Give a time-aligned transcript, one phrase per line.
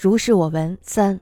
[0.00, 1.20] 如是我闻三，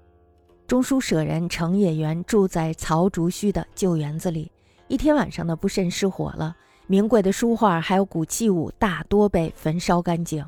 [0.67, 4.53] 中书舍人程野元住在曹竹虚的旧园子里。
[4.87, 6.55] 一天晚上呢，不慎失火了，
[6.87, 10.45] 名贵的书画还有古器物大多被焚烧干净。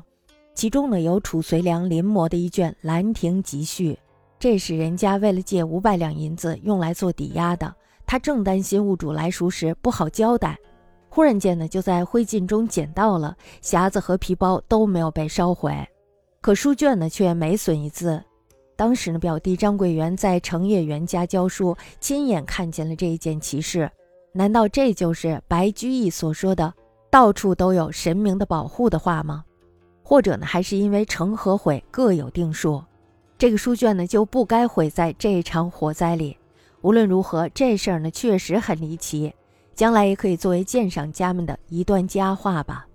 [0.53, 3.93] 其中呢，有褚遂良临摹的一卷《兰亭集序》，
[4.37, 7.73] 这是人家为了借五百两银子用来做抵押的。
[8.05, 10.55] 他正担心物主来赎时不好交代，
[11.09, 15.75] 忽然间呢，就在灰烬中捡到了匣子和皮包都没有被烧毁。
[16.41, 18.23] 可书卷呢，却没损一字。
[18.75, 23.91] 当时呢，表弟张桂元在程野元家教书，亲眼看见了这一件奇事。
[24.31, 26.73] 难道这就是白居易所说的
[27.11, 29.43] “到处都有神明的保护”的话吗？
[30.01, 32.81] 或者呢，还是因为成和毁各有定数，
[33.37, 36.37] 这个书卷呢就不该毁在这场火灾里？
[36.81, 39.33] 无论如何，这事儿呢确实很离奇，
[39.75, 42.87] 将来也可以作为鉴赏家们的一段佳话吧。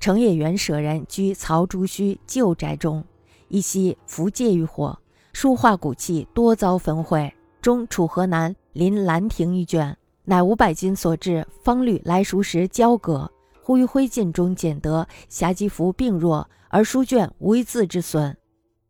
[0.00, 3.02] 程野元舍人居曹竹虚旧宅中，
[3.48, 4.96] 一夕伏介于火，
[5.32, 7.32] 书画古器多遭焚毁。
[7.60, 18.36] 中楚河南临兰亭一卷，乃五百斤所制，方律来熟时交割，忽于灰烬中捡得，侠吉服病弱，而书卷无一字之损。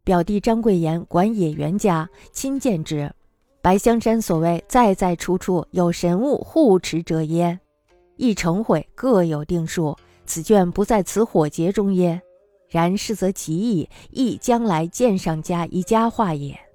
[0.05, 3.11] 表弟张贵言管野原家，亲见之。
[3.63, 7.59] 白香山所谓在在处处有神物护持者耶？
[8.17, 9.97] 一成毁各有定数。
[10.29, 12.21] 此卷不在此火劫中耶？
[12.69, 16.68] 然是则其意，亦将来鉴赏家一家话也。